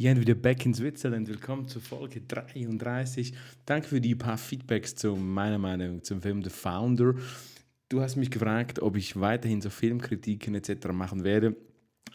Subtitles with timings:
[0.00, 1.26] Jan wieder back in Switzerland.
[1.26, 3.32] Willkommen zur Folge 33.
[3.66, 7.14] Danke für die paar Feedbacks zu meiner Meinung zum Film The Founder.
[7.88, 10.92] Du hast mich gefragt, ob ich weiterhin so Filmkritiken etc.
[10.92, 11.56] machen werde.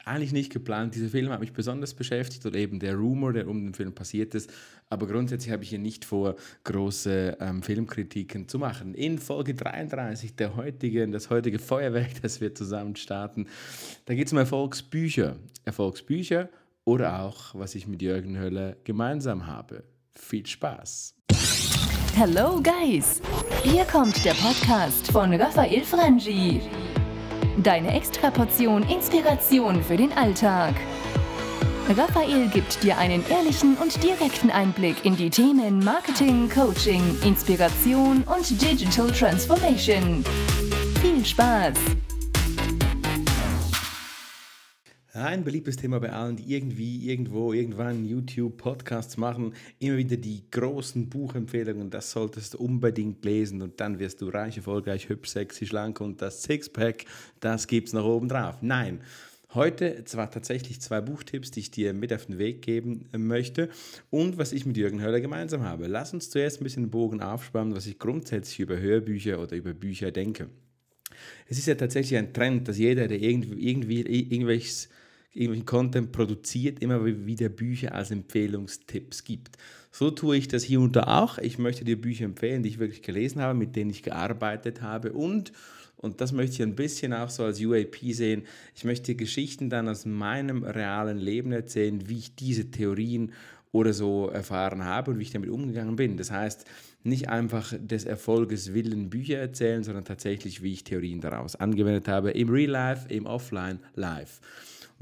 [0.06, 0.96] Eigentlich nicht geplant.
[0.96, 4.34] Dieser Film hat mich besonders beschäftigt oder eben der Rumor, der um den Film passiert
[4.34, 4.50] ist.
[4.90, 8.94] Aber grundsätzlich habe ich hier nicht vor, große ähm, Filmkritiken zu machen.
[8.96, 13.48] In Folge 33 der heutigen, das heutige Feuerwerk, das wir zusammen starten,
[14.06, 15.36] da geht es um Erfolgsbücher.
[15.66, 16.48] Erfolgsbücher
[16.86, 19.84] oder auch, was ich mit Jürgen Höller gemeinsam habe.
[20.16, 21.16] Viel Spaß!
[22.16, 23.22] Hello Guys!
[23.64, 26.62] Hier kommt der Podcast von Raphael Frangi.
[27.64, 30.76] Deine Extraportion Inspiration für den Alltag.
[31.90, 38.62] Raphael gibt dir einen ehrlichen und direkten Einblick in die Themen Marketing, Coaching, Inspiration und
[38.62, 40.24] Digital Transformation.
[41.02, 41.74] Viel Spaß!
[45.24, 50.44] Ein beliebtes Thema bei allen, die irgendwie, irgendwo, irgendwann YouTube, Podcasts machen, immer wieder die
[50.52, 55.66] großen Buchempfehlungen, das solltest du unbedingt lesen und dann wirst du reich, erfolgreich, hübsch, sexy,
[55.66, 57.06] schlank und das Sixpack,
[57.40, 58.58] das gibt's noch oben drauf.
[58.60, 59.00] Nein.
[59.54, 63.70] Heute zwar tatsächlich zwei Buchtipps, die ich dir mit auf den Weg geben möchte
[64.10, 65.88] und was ich mit Jürgen Höller gemeinsam habe.
[65.88, 69.74] Lass uns zuerst ein bisschen den Bogen aufspannen, was ich grundsätzlich über Hörbücher oder über
[69.74, 70.50] Bücher denke.
[71.48, 74.90] Es ist ja tatsächlich ein Trend, dass jeder, der irgendwie, irgendwie irgendwelches
[75.34, 79.58] irgendwelchen Content produziert, immer wieder Bücher als Empfehlungstipps gibt.
[79.92, 81.38] So tue ich das hier und da auch.
[81.38, 85.14] Ich möchte dir Bücher empfehlen, die ich wirklich gelesen habe, mit denen ich gearbeitet habe
[85.14, 85.52] und
[86.04, 88.44] und das möchte ich ein bisschen auch so als UAP sehen.
[88.76, 93.32] Ich möchte Geschichten dann aus meinem realen Leben erzählen, wie ich diese Theorien
[93.72, 96.18] oder so erfahren habe und wie ich damit umgegangen bin.
[96.18, 96.66] Das heißt,
[97.04, 102.32] nicht einfach des Erfolges willen Bücher erzählen, sondern tatsächlich, wie ich Theorien daraus angewendet habe,
[102.32, 104.42] im Real Life, im Offline Life.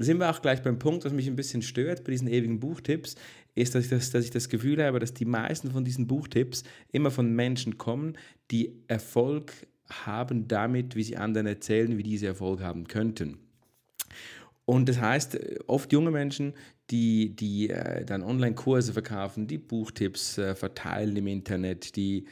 [0.02, 3.14] Sind wir auch gleich beim Punkt, was mich ein bisschen stört bei diesen ewigen Buchtipps,
[3.54, 6.64] ist, dass ich, das, dass ich das Gefühl habe, dass die meisten von diesen Buchtipps
[6.90, 8.16] immer von Menschen kommen,
[8.50, 9.52] die Erfolg
[9.88, 13.38] haben damit, wie sie anderen erzählen, wie diese Erfolg haben könnten.
[14.64, 16.54] Und das heißt, oft junge Menschen,
[16.90, 22.26] die, die äh, dann Online-Kurse verkaufen, die Buchtipps äh, verteilen im Internet, die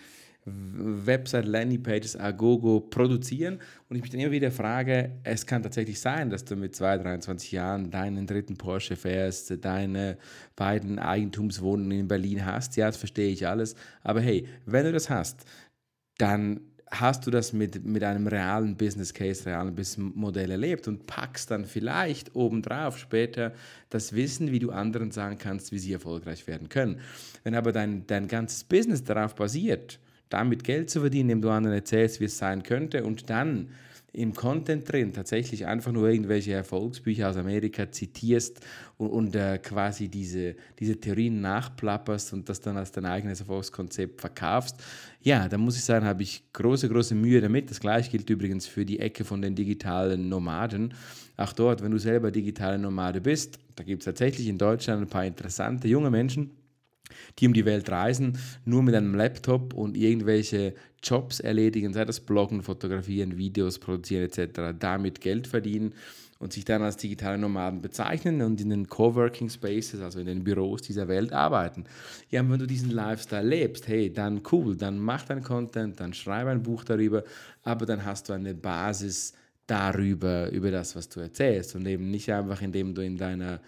[0.46, 3.60] Website, Landingpages, Agogo produzieren.
[3.88, 6.98] Und ich mich dann immer wieder frage, es kann tatsächlich sein, dass du mit 2,
[6.98, 10.16] 23 Jahren deinen dritten Porsche fährst, deine
[10.56, 15.10] beiden Eigentumswohnungen in Berlin hast, ja, das verstehe ich alles, aber hey, wenn du das
[15.10, 15.44] hast,
[16.18, 21.06] dann hast du das mit, mit einem realen Business Case, realen Business Modell erlebt und
[21.06, 23.52] packst dann vielleicht obendrauf später
[23.90, 27.00] das Wissen, wie du anderen sagen kannst, wie sie erfolgreich werden können.
[27.44, 31.76] Wenn aber dein, dein ganzes Business darauf basiert, damit Geld zu verdienen, indem du anderen
[31.76, 33.68] erzählst, wie es sein könnte und dann
[34.12, 38.60] im Content drin tatsächlich einfach nur irgendwelche Erfolgsbücher aus Amerika zitierst
[38.96, 44.20] und, und äh, quasi diese, diese Theorien nachplapperst und das dann als dein eigenes Erfolgskonzept
[44.20, 44.76] verkaufst,
[45.22, 47.70] ja, da muss ich sagen, habe ich große, große Mühe damit.
[47.70, 50.94] Das gleiche gilt übrigens für die Ecke von den digitalen Nomaden.
[51.36, 55.08] Auch dort, wenn du selber digitale Nomade bist, da gibt es tatsächlich in Deutschland ein
[55.08, 56.50] paar interessante junge Menschen,
[57.38, 62.20] die um die Welt reisen, nur mit einem Laptop und irgendwelche Jobs erledigen, sei das
[62.20, 65.94] Bloggen, Fotografieren, Videos produzieren etc., damit Geld verdienen
[66.40, 70.42] und sich dann als digitale Nomaden bezeichnen und in den Coworking Spaces, also in den
[70.42, 71.84] Büros dieser Welt arbeiten.
[72.30, 76.14] Ja, und wenn du diesen Lifestyle lebst, hey, dann cool, dann mach deinen Content, dann
[76.14, 77.24] schreib ein Buch darüber,
[77.62, 79.34] aber dann hast du eine Basis
[79.66, 83.60] darüber, über das, was du erzählst und eben nicht einfach, indem du in deiner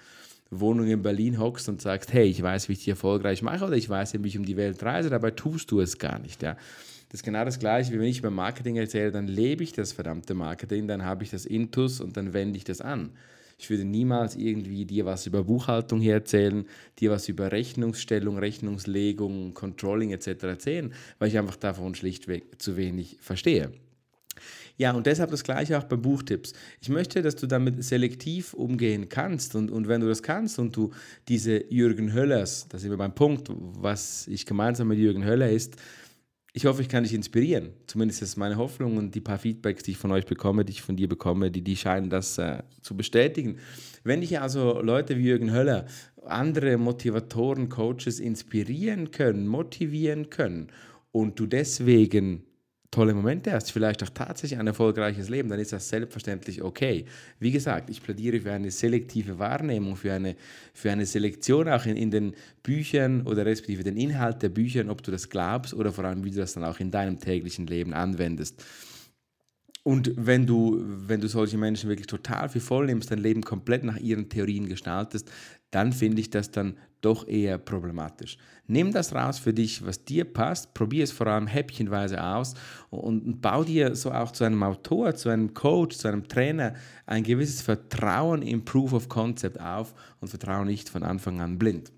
[0.53, 3.77] Wohnung in Berlin hockst und sagst, hey, ich weiß, wie ich die erfolgreich mache oder
[3.77, 6.43] ich weiß, wie ich um die Welt reise, dabei tust du es gar nicht.
[6.43, 6.55] Ja?
[7.09, 9.93] Das ist genau das Gleiche, wie wenn ich beim Marketing erzähle, dann lebe ich das
[9.93, 13.11] verdammte Marketing, dann habe ich das Intus und dann wende ich das an.
[13.59, 16.67] Ich würde niemals irgendwie dir was über Buchhaltung hier erzählen,
[16.99, 20.43] dir was über Rechnungsstellung, Rechnungslegung, Controlling etc.
[20.43, 23.71] erzählen, weil ich einfach davon schlichtweg zu wenig verstehe.
[24.77, 26.53] Ja, und deshalb das gleiche auch bei Buchtipps.
[26.81, 30.75] Ich möchte, dass du damit selektiv umgehen kannst und, und wenn du das kannst und
[30.75, 30.91] du
[31.29, 35.77] diese Jürgen Höllers, da sind wir beim Punkt, was ich gemeinsam mit Jürgen Höller ist,
[36.55, 37.71] ich hoffe, ich kann dich inspirieren.
[37.87, 40.83] Zumindest ist meine Hoffnung und die paar Feedbacks, die ich von euch bekomme, die ich
[40.83, 43.59] von dir bekomme, die, die scheinen das äh, zu bestätigen.
[44.05, 45.87] Wenn dich also Leute wie Jürgen Höller,
[46.27, 50.69] andere Motivatoren, Coaches inspirieren können, motivieren können
[51.11, 52.45] und du deswegen
[52.93, 57.07] tolle Momente hast, vielleicht auch tatsächlich ein erfolgreiches Leben, dann ist das selbstverständlich okay.
[57.41, 60.37] Wie gesagt, ich plädiere für eine selektive Wahrnehmung, für eine,
[60.75, 65.03] für eine Selektion auch in, in den Büchern oder respektive den Inhalt der Bücher, ob
[65.03, 67.95] du das glaubst oder vor allem, wie du das dann auch in deinem täglichen Leben
[67.95, 68.63] anwendest.
[69.85, 73.83] Und wenn du, wenn du solche Menschen wirklich total für voll nimmst, dein Leben komplett
[73.83, 75.31] nach ihren Theorien gestaltest,
[75.73, 78.39] dann finde ich das dann doch eher problematisch.
[78.69, 82.55] Nimm das raus für dich, was dir passt, probier es vor allem häppchenweise aus
[82.91, 86.75] und, und bau dir so auch zu einem Autor, zu einem Coach, zu einem Trainer
[87.07, 91.91] ein gewisses Vertrauen im Proof of Concept auf und vertraue nicht von Anfang an blind.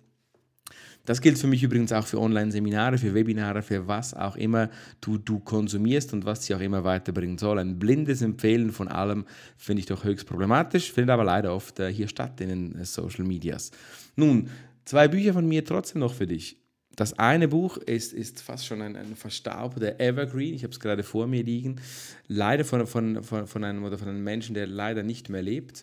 [1.05, 4.71] Das gilt für mich übrigens auch für Online-Seminare, für Webinare, für was auch immer
[5.01, 7.59] du, du konsumierst und was dich auch immer weiterbringen soll.
[7.59, 9.27] Ein blindes Empfehlen von allem
[9.59, 12.85] finde ich doch höchst problematisch, findet aber leider oft äh, hier statt in den äh,
[12.85, 13.71] Social Medias.
[14.17, 14.49] Nun,
[14.85, 16.59] Zwei Bücher von mir trotzdem noch für dich.
[16.95, 20.55] Das eine Buch ist, ist fast schon ein, ein verstaubter Evergreen.
[20.55, 21.81] Ich habe es gerade vor mir liegen.
[22.29, 25.83] Leider von, von, von, von, einem, oder von einem Menschen, der leider nicht mehr lebt.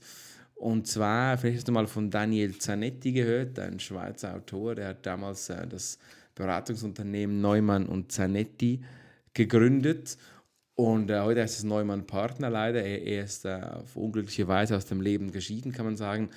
[0.62, 5.06] Und zwar, vielleicht hast du mal von Daniel Zanetti gehört, ein Schweizer Autor, der hat
[5.06, 5.98] damals äh, das
[6.36, 8.82] Beratungsunternehmen Neumann und Zanetti
[9.34, 10.18] gegründet.
[10.76, 12.84] Und äh, heute heißt es Neumann Partner leider.
[12.84, 16.30] Er, er ist äh, auf unglückliche Weise aus dem Leben geschieden, kann man sagen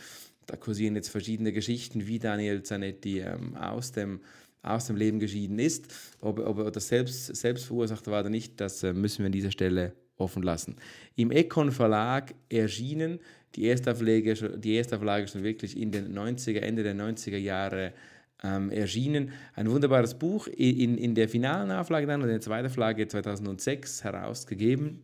[0.46, 4.20] da kursieren jetzt verschiedene Geschichten, wie Daniel Zanetti ähm, aus, dem,
[4.62, 5.86] aus dem Leben geschieden ist.
[6.20, 9.32] Ob, ob er das selbst, selbst verursacht war oder nicht, das äh, müssen wir an
[9.32, 10.76] dieser Stelle offen lassen.
[11.16, 13.18] Im Econ Verlag erschienen,
[13.56, 17.92] die Erstauflage, die Erstauflage schon wirklich in den 90er, Ende der 90er Jahre
[18.42, 19.32] ähm, erschienen.
[19.54, 25.02] Ein wunderbares Buch, in, in der finalen Auflage dann, in der zweiten Auflage 2006 herausgegeben.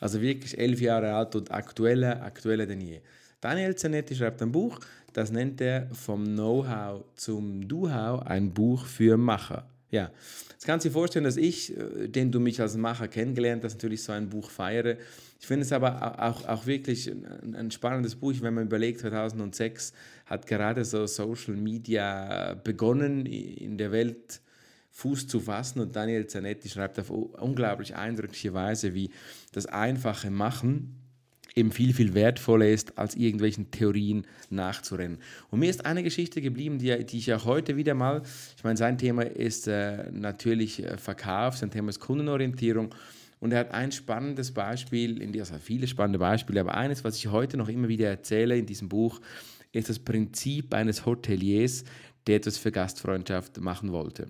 [0.00, 3.00] Also wirklich elf Jahre alt und aktueller, aktueller denn je.
[3.40, 4.80] Daniel Zanetti schreibt ein Buch,
[5.12, 9.68] das nennt er Vom Know-how zum Do-how, ein Buch für Macher.
[9.90, 10.10] Ja,
[10.52, 13.74] jetzt kannst du dir vorstellen, dass ich, äh, den du mich als Macher kennengelernt hast,
[13.74, 14.96] natürlich so ein Buch feiere.
[15.40, 19.92] Ich finde es aber auch, auch wirklich ein, ein spannendes Buch, wenn man überlegt, 2006
[20.26, 24.40] hat gerade so Social Media begonnen in der Welt
[24.90, 29.10] Fuß zu fassen und Daniel Zanetti schreibt auf unglaublich eindrückliche Weise, wie
[29.52, 30.98] das einfache Machen
[31.54, 35.18] eben viel, viel wertvoller ist, als irgendwelchen Theorien nachzurennen.
[35.50, 38.22] Und mir ist eine Geschichte geblieben, die, die ich auch heute wieder mal,
[38.56, 42.94] ich meine, sein Thema ist äh, natürlich äh, Verkauf, sein Thema ist Kundenorientierung.
[43.40, 47.28] Und er hat ein spannendes Beispiel, in also viele spannende Beispiele, aber eines, was ich
[47.28, 49.20] heute noch immer wieder erzähle in diesem Buch,
[49.72, 51.84] ist das Prinzip eines Hoteliers,
[52.26, 54.28] der etwas für Gastfreundschaft machen wollte.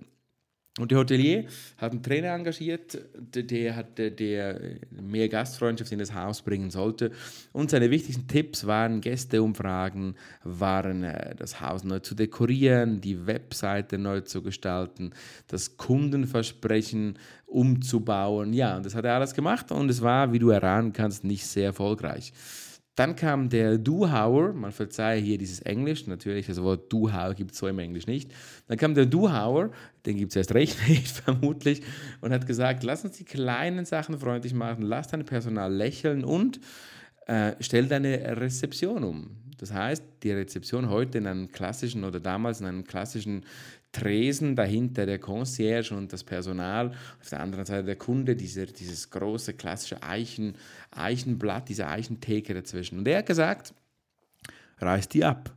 [0.79, 1.45] Und der Hotelier
[1.77, 7.11] hat einen Trainer engagiert, der, hat, der mehr Gastfreundschaft in das Haus bringen sollte.
[7.51, 13.97] Und seine wichtigsten Tipps waren Gästeumfragen, waren äh, das Haus neu zu dekorieren, die Webseite
[13.97, 15.11] neu zu gestalten,
[15.47, 18.53] das Kundenversprechen umzubauen.
[18.53, 21.45] Ja, und das hat er alles gemacht und es war, wie du erahnen kannst, nicht
[21.45, 22.31] sehr erfolgreich.
[22.95, 27.57] Dann kam der Duhauer, man verzeihe hier dieses Englisch, natürlich, das Wort Duhauer gibt es
[27.57, 28.29] so im Englisch nicht.
[28.67, 29.71] Dann kam der Duhauer,
[30.05, 31.81] den gibt es erst recht nicht, vermutlich,
[32.19, 36.59] und hat gesagt, lass uns die kleinen Sachen freundlich machen, lass dein Personal lächeln und
[37.29, 39.29] äh, stell deine Rezeption um.
[39.59, 43.45] Das heißt, die Rezeption heute in einem klassischen oder damals in einem klassischen
[43.91, 46.91] Tresen, dahinter der Concierge und das Personal,
[47.21, 50.55] auf der anderen Seite der Kunde, diese, dieses große klassische Eichen,
[50.91, 52.99] Eichenblatt, diese Eichentheke dazwischen.
[52.99, 53.73] Und er hat gesagt,
[54.79, 55.53] reiß die ab.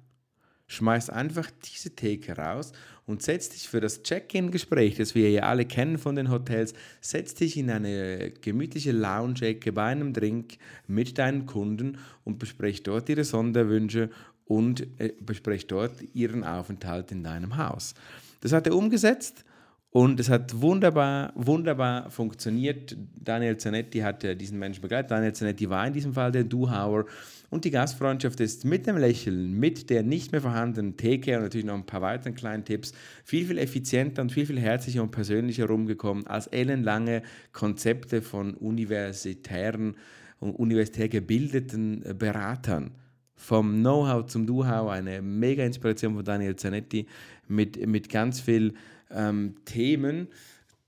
[0.67, 2.73] Schmeiß einfach diese Theke raus
[3.07, 7.35] und setz dich für das Check-in-Gespräch, das wir ja alle kennen von den Hotels, setz
[7.35, 13.25] dich in eine gemütliche Lounge-Ecke bei einem Drink mit deinen Kunden und besprech dort ihre
[13.25, 14.11] Sonderwünsche
[14.45, 17.95] und äh, besprech dort ihren Aufenthalt in deinem Haus.
[18.41, 19.45] Das hat er umgesetzt
[19.91, 22.97] und es hat wunderbar, wunderbar funktioniert.
[23.15, 25.11] Daniel Zanetti hat diesen Menschen begleitet.
[25.11, 27.05] Daniel Zanetti war in diesem Fall der Duhauer.
[27.53, 31.67] Und die Gastfreundschaft ist mit dem Lächeln, mit der nicht mehr vorhandenen Theke und natürlich
[31.67, 32.95] noch ein paar weiteren kleinen Tipps
[33.27, 37.21] viel, viel effizienter und viel, viel herzlicher und persönlicher rumgekommen als ellenlange
[37.53, 39.97] Konzepte von universitären
[40.41, 42.93] und universitär gebildeten Beratern
[43.37, 47.07] vom Know-how zum Do-how, eine mega Inspiration von Daniel Zanetti
[47.49, 48.73] mit, mit ganz viel
[49.11, 50.29] ähm, Themen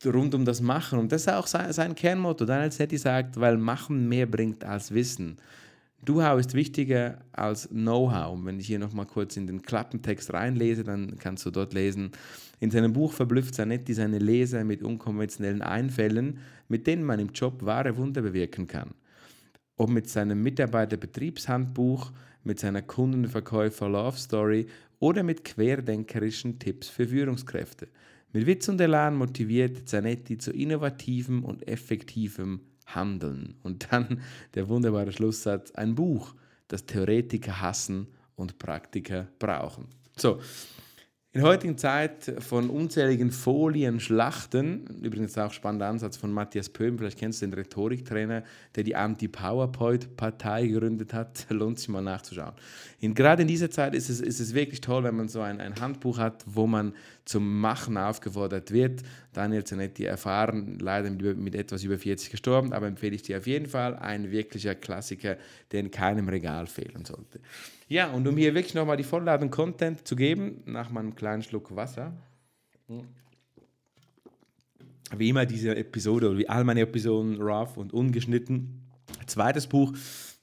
[0.07, 0.99] rund um das Machen.
[0.99, 2.47] Und das ist auch sein, sein Kernmotto.
[2.47, 5.37] Daniel Zanetti sagt, weil Machen mehr bringt als Wissen.
[6.05, 8.39] Do-how ist wichtiger als Know-how.
[8.45, 12.13] Wenn ich hier nochmal kurz in den Klappentext reinlese, dann kannst du dort lesen,
[12.61, 17.65] in seinem Buch verblüfft Zanetti seine Leser mit unkonventionellen Einfällen, mit denen man im Job
[17.65, 18.95] wahre Wunder bewirken kann.
[19.77, 22.13] Ob mit seinem Mitarbeiterbetriebshandbuch,
[22.45, 24.67] mit seiner Kundenverkäufer Love Story
[24.99, 27.89] oder mit querdenkerischen Tipps für Führungskräfte.
[28.33, 33.57] Mit Witz und Elan motiviert Zanetti zu innovativem und effektivem Handeln.
[33.63, 34.21] Und dann
[34.55, 36.35] der wunderbare Schlusssatz, ein Buch,
[36.69, 39.87] das Theoretiker hassen und Praktiker brauchen.
[40.17, 40.41] So,
[41.37, 47.19] In heutigen Zeit von unzähligen Folien, Schlachten, übrigens auch spannender Ansatz von Matthias Pöhm, vielleicht
[47.19, 48.45] kennst du den Rhetoriktrainer,
[48.77, 52.53] der die Anti-PowerPoint-Partei gegründet hat, lohnt sich mal nachzuschauen.
[53.01, 55.61] In, gerade in dieser Zeit ist es, ist es wirklich toll, wenn man so ein,
[55.61, 59.03] ein Handbuch hat, wo man zum Machen aufgefordert wird.
[59.33, 63.47] Daniel Zanetti erfahren, leider mit, mit etwas über 40 gestorben, aber empfehle ich dir auf
[63.47, 65.37] jeden Fall, ein wirklicher Klassiker,
[65.73, 67.41] der in keinem Regal fehlen sollte.
[67.89, 71.75] Ja, und um hier wirklich nochmal die Vollladung Content zu geben, nach meinem kleinen Schluck
[71.75, 72.13] Wasser,
[75.17, 78.83] wie immer diese Episode oder wie all meine Episoden rough und ungeschnitten.
[79.27, 79.93] Zweites Buch,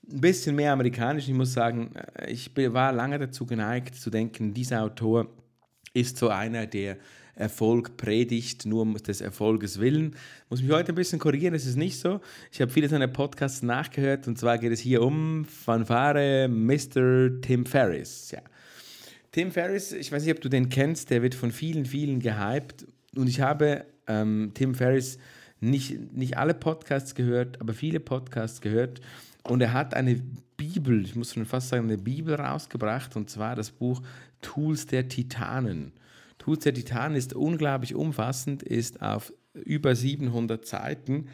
[0.10, 1.28] ein bisschen mehr amerikanisch.
[1.28, 1.92] Ich muss sagen,
[2.28, 5.28] ich war lange dazu geneigt zu denken, dieser Autor
[5.94, 6.98] ist so einer, der
[7.36, 10.16] Erfolg predigt, nur um des Erfolges willen.
[10.50, 12.22] Muss mich heute ein bisschen korrigieren, das ist nicht so.
[12.52, 17.42] Ich habe viele seiner Podcasts nachgehört und zwar geht es hier um Fanfare Mr.
[17.42, 18.32] Tim Ferriss.
[18.32, 18.42] Ja.
[19.32, 22.86] Tim Ferriss, ich weiß nicht, ob du den kennst, der wird von vielen, vielen gehypt
[23.16, 25.18] und ich habe ähm, Tim Ferriss
[25.62, 29.00] nicht, nicht alle Podcasts gehört, aber viele Podcasts gehört
[29.44, 30.22] und er hat eine
[30.58, 34.02] Bibel, ich muss schon fast sagen, eine Bibel rausgebracht und zwar das Buch
[34.42, 35.94] Tools der Titanen.
[36.38, 41.28] Tools der Titanen ist unglaublich umfassend, ist auf über 700 Seiten.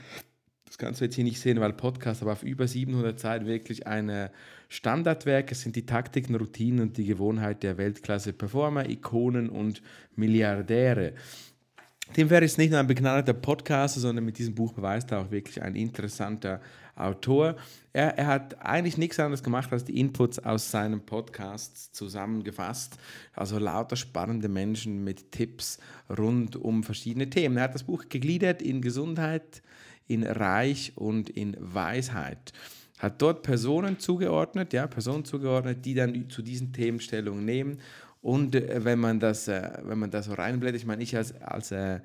[0.66, 3.88] Das kannst du jetzt hier nicht sehen, weil Podcast, aber auf über 700 Seiten wirklich
[3.88, 4.30] ein
[4.68, 5.52] Standardwerk.
[5.52, 9.82] Es sind die Taktiken, Routinen und die Gewohnheit der Weltklasse-Performer, Ikonen und
[10.16, 11.14] Milliardäre.
[12.14, 15.32] Tim Ferriss ist nicht nur ein begnadeter Podcaster, sondern mit diesem Buch beweist er auch
[15.32, 16.62] wirklich ein interessanter
[16.96, 17.56] Autor.
[17.94, 22.98] Er, er, hat eigentlich nichts anderes gemacht, als die Inputs aus seinem Podcast zusammengefasst.
[23.34, 25.80] Also lauter spannende Menschen mit Tipps
[26.18, 27.58] rund um verschiedene Themen.
[27.58, 29.62] Er hat das Buch gegliedert in Gesundheit,
[30.08, 32.54] in Reich und in Weisheit.
[32.98, 37.78] Hat dort Personen zugeordnet, ja, Personen zugeordnet, die dann zu diesen Themen Stellung nehmen.
[38.22, 41.34] Und äh, wenn man das, äh, wenn man das so reinblättert, ich meine, ich als,
[41.42, 42.00] als äh,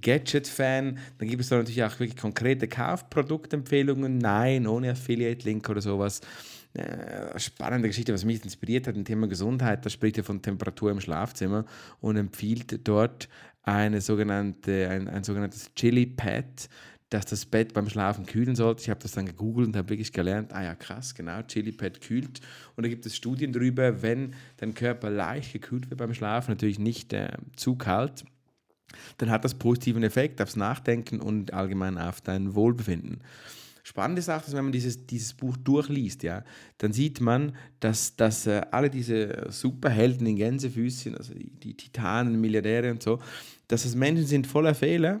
[0.00, 0.98] Gadget-Fan.
[1.18, 4.18] Dann gibt es da natürlich auch wirklich konkrete Kaufproduktempfehlungen.
[4.18, 6.20] Nein, ohne Affiliate-Link oder sowas.
[6.74, 9.84] Äh, spannende Geschichte, was mich inspiriert hat, im Thema Gesundheit.
[9.84, 11.64] Da spricht er von Temperatur im Schlafzimmer
[12.00, 13.28] und empfiehlt dort
[13.62, 16.68] eine sogenannte, ein, ein sogenanntes Chili Pad
[17.10, 18.82] dass das Bett beim Schlafen kühlen sollte.
[18.82, 22.00] Ich habe das dann gegoogelt und habe wirklich gelernt, ah ja krass, genau, Chili Pad
[22.00, 22.40] kühlt.
[22.76, 26.78] Und da gibt es Studien darüber, wenn dein Körper leicht gekühlt wird beim Schlafen, natürlich
[26.78, 28.24] nicht äh, zu kalt,
[29.18, 33.22] dann hat das positiven Effekt aufs Nachdenken und allgemein auf dein Wohlbefinden.
[33.86, 36.42] Spannend ist auch, dass wenn man dieses, dieses Buch durchliest, ja,
[36.78, 42.40] dann sieht man, dass, dass äh, alle diese Superhelden in Gänsefüßchen, also die, die Titanen,
[42.40, 43.20] Milliardäre und so,
[43.68, 45.20] dass das Menschen sind voller Fehler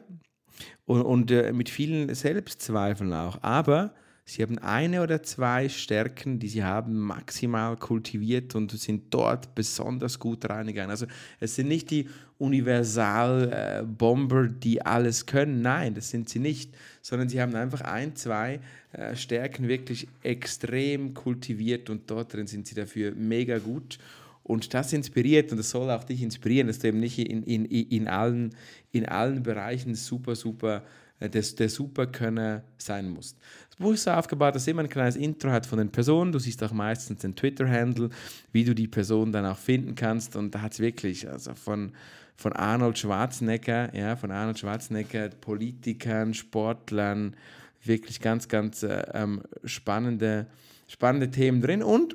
[0.86, 3.42] und, und äh, mit vielen Selbstzweifeln auch.
[3.42, 3.94] Aber
[4.26, 10.18] Sie haben eine oder zwei Stärken, die sie haben, maximal kultiviert und sind dort besonders
[10.18, 10.90] gut reingegangen.
[10.90, 11.04] Also
[11.40, 12.08] es sind nicht die
[12.38, 15.60] Universal-Bomber, die alles können.
[15.60, 18.60] Nein, das sind sie nicht, sondern sie haben einfach ein, zwei
[18.92, 23.98] äh, Stärken wirklich extrem kultiviert und dort drin sind sie dafür mega gut.
[24.44, 27.64] Und das inspiriert und das soll auch dich inspirieren, dass du eben nicht in, in,
[27.64, 28.54] in, allen,
[28.92, 30.82] in allen Bereichen super, super
[31.18, 33.38] äh, der, der Superkönner sein musst.
[33.68, 36.30] Das Buch ist so aufgebaut, dass immer ein kleines Intro hat von den Personen.
[36.30, 38.10] Du siehst auch meistens den Twitter-Handle,
[38.52, 40.36] wie du die Person dann auch finden kannst.
[40.36, 41.92] Und da hat es wirklich, also von,
[42.36, 47.34] von Arnold Schwarzenegger, ja, von Arnold Schwarzenegger, Politikern, Sportlern,
[47.82, 50.46] wirklich ganz, ganz äh, ähm, spannende,
[50.86, 51.82] spannende Themen drin.
[51.82, 52.14] Und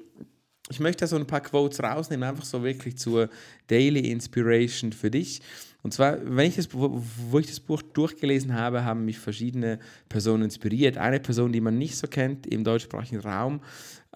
[0.70, 3.30] ich möchte so ein paar Quotes rausnehmen, einfach so wirklich zur
[3.68, 5.42] Daily Inspiration für dich.
[5.82, 10.44] Und zwar, wenn ich das, wo ich das Buch durchgelesen habe, haben mich verschiedene Personen
[10.44, 10.98] inspiriert.
[10.98, 13.62] Eine Person, die man nicht so kennt im deutschsprachigen Raum,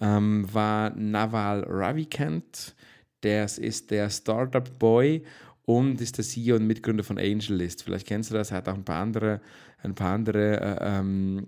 [0.01, 2.75] ähm, war Naval Ravikant.
[3.23, 5.23] Der ist der Startup Boy
[5.65, 7.83] und ist der CEO und Mitgründer von AngelList.
[7.83, 9.39] Vielleicht kennst du das, er hat auch ein paar andere,
[9.81, 11.47] ein paar andere äh, ähm,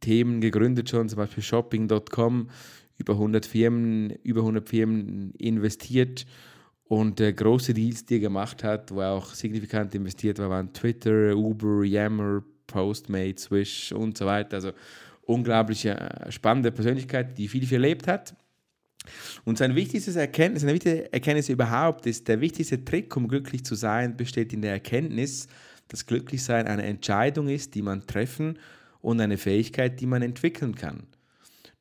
[0.00, 2.48] Themen gegründet schon, zum Beispiel Shopping.com,
[3.02, 6.24] über 100 Firmen, über 100 Firmen investiert
[6.84, 10.72] und äh, große Deals, die er gemacht hat, wo er auch signifikant investiert war, waren
[10.72, 14.56] Twitter, Uber, Yammer, Postmates, Swish und so weiter.
[14.56, 14.70] Also
[15.22, 18.36] unglaubliche äh, spannende Persönlichkeit, die viel, viel erlebt hat.
[19.44, 23.74] Und sein wichtigstes Erkenntnis, seine wichtigste Erkenntnis überhaupt ist, der wichtigste Trick, um glücklich zu
[23.74, 25.48] sein, besteht in der Erkenntnis,
[25.88, 28.60] dass Glücklichsein eine Entscheidung ist, die man treffen
[29.00, 31.08] und eine Fähigkeit, die man entwickeln kann.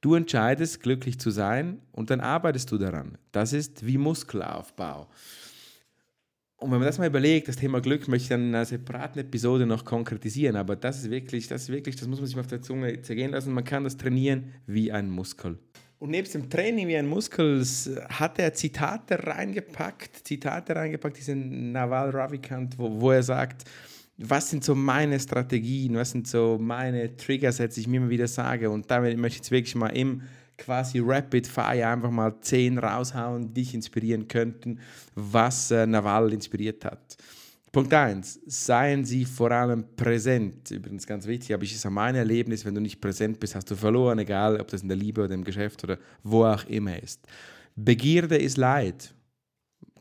[0.01, 3.19] Du entscheidest, glücklich zu sein und dann arbeitest du daran.
[3.31, 5.07] Das ist wie Muskelaufbau.
[6.57, 9.19] Und wenn man das mal überlegt, das Thema Glück möchte ich dann in einer separaten
[9.19, 12.41] Episode noch konkretisieren, aber das ist wirklich, das ist wirklich, das muss man sich mal
[12.41, 13.53] auf der Zunge zergehen lassen.
[13.53, 15.57] Man kann das trainieren wie ein Muskel.
[15.97, 17.63] Und nebst dem Training wie ein Muskel
[18.09, 23.65] hat er Zitate reingepackt, Zitate reingepackt, diesen Naval Ravikant, wo, wo er sagt,
[24.23, 28.27] was sind so meine Strategien, was sind so meine Triggersätze, die ich mir immer wieder
[28.27, 28.69] sage.
[28.69, 30.21] Und damit möchte ich jetzt wirklich mal im
[30.57, 34.79] quasi Rapid Fire einfach mal zehn raushauen, die dich inspirieren könnten,
[35.15, 37.17] was äh, Naval inspiriert hat.
[37.71, 38.41] Punkt 1.
[38.45, 40.71] Seien Sie vor allem präsent.
[40.71, 43.75] Übrigens ganz wichtig, aber ich ist mein Erlebnis, wenn du nicht präsent bist, hast du
[43.75, 47.21] verloren, egal ob das in der Liebe oder im Geschäft oder wo auch immer ist.
[47.75, 49.13] Begierde ist Leid.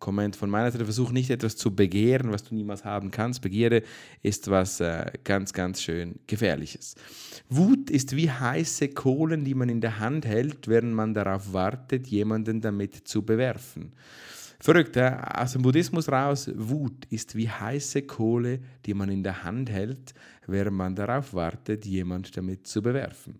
[0.00, 3.42] Komment von meiner Seite, versuch nicht etwas zu begehren, was du niemals haben kannst.
[3.42, 3.82] Begierde
[4.22, 6.96] ist was äh, ganz, ganz schön Gefährliches.
[7.48, 12.08] Wut ist wie heiße Kohlen, die man in der Hand hält, während man darauf wartet,
[12.08, 13.92] jemanden damit zu bewerfen.
[14.58, 15.22] Verrückt, ja?
[15.40, 20.12] aus dem Buddhismus raus, Wut ist wie heiße Kohle, die man in der Hand hält,
[20.46, 23.38] während man darauf wartet, jemand damit zu bewerfen.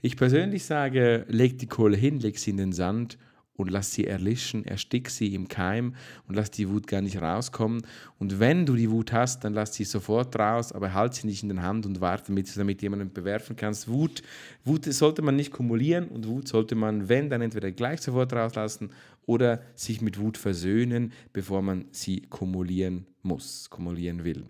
[0.00, 3.18] Ich persönlich sage, leg die Kohle hin, leg sie in den Sand
[3.56, 5.94] und lass sie erlischen, erstick sie im Keim
[6.26, 7.82] und lass die Wut gar nicht rauskommen.
[8.18, 11.42] Und wenn du die Wut hast, dann lass sie sofort raus, aber halt sie nicht
[11.42, 13.88] in den Hand und warte, damit du damit jemanden bewerfen kannst.
[13.88, 14.22] Wut,
[14.64, 18.90] Wut sollte man nicht kumulieren und Wut sollte man, wenn, dann entweder gleich sofort rauslassen
[19.26, 24.46] oder sich mit Wut versöhnen, bevor man sie kumulieren muss, kumulieren will.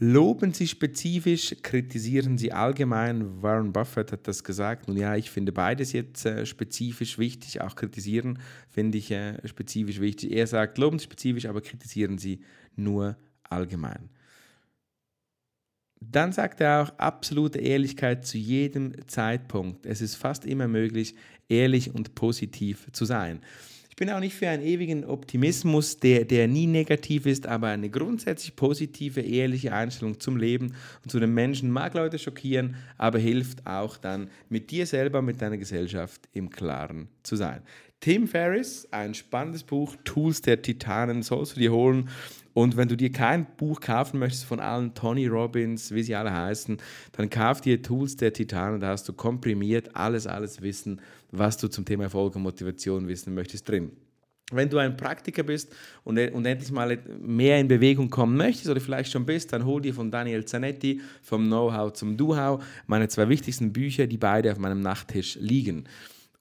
[0.00, 3.42] Loben Sie spezifisch, kritisieren Sie allgemein.
[3.42, 4.86] Warren Buffett hat das gesagt.
[4.86, 7.60] Nun ja, ich finde beides jetzt äh, spezifisch wichtig.
[7.62, 8.38] Auch kritisieren
[8.70, 10.30] finde ich äh, spezifisch wichtig.
[10.30, 12.42] Er sagt, loben Sie spezifisch, aber kritisieren Sie
[12.76, 14.08] nur allgemein.
[16.00, 19.84] Dann sagt er auch absolute Ehrlichkeit zu jedem Zeitpunkt.
[19.84, 21.16] Es ist fast immer möglich,
[21.48, 23.40] ehrlich und positiv zu sein
[23.98, 28.54] bin auch nicht für einen ewigen Optimismus, der, der nie negativ ist, aber eine grundsätzlich
[28.54, 33.96] positive, ehrliche Einstellung zum Leben und zu den Menschen mag Leute schockieren, aber hilft auch
[33.96, 37.62] dann mit dir selber, mit deiner Gesellschaft im Klaren zu sein.
[38.00, 42.08] Tim Ferriss, ein spannendes Buch, Tools der Titanen, sollst du dir holen.
[42.58, 46.34] Und wenn du dir kein Buch kaufen möchtest von allen Tony Robbins, wie sie alle
[46.34, 46.78] heißen,
[47.12, 51.00] dann kauf dir Tools der Titanen, da hast du komprimiert alles, alles Wissen,
[51.30, 53.92] was du zum Thema Erfolg und Motivation wissen möchtest, drin.
[54.50, 55.72] Wenn du ein Praktiker bist
[56.02, 59.80] und, und endlich mal mehr in Bewegung kommen möchtest oder vielleicht schon bist, dann hol
[59.80, 64.58] dir von Daniel Zanetti vom Know-how zum Do-how meine zwei wichtigsten Bücher, die beide auf
[64.58, 65.84] meinem Nachttisch liegen.